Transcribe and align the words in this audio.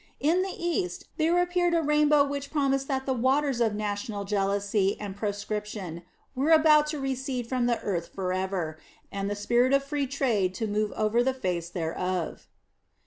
In 0.19 0.41
the 0.41 0.55
East, 0.57 1.05
there 1.17 1.39
appeared 1.39 1.75
a 1.75 1.83
rainbow 1.83 2.23
which 2.25 2.49
promised 2.49 2.87
that 2.87 3.05
the 3.05 3.13
waters 3.13 3.61
of 3.61 3.75
national 3.75 4.23
jealousy 4.25 4.99
and 4.99 5.15
proscription 5.15 6.01
were 6.33 6.49
about 6.49 6.87
to 6.87 6.99
recede 6.99 7.45
from 7.47 7.67
the 7.67 7.79
earth 7.81 8.07
for 8.11 8.33
ever, 8.33 8.79
and 9.11 9.29
the 9.29 9.35
spirit 9.35 9.73
of 9.73 9.83
free 9.83 10.07
trade 10.07 10.55
to 10.55 10.65
move 10.65 10.91
over 10.93 11.21
the 11.23 11.35
face 11.35 11.69
thereof. 11.69 12.47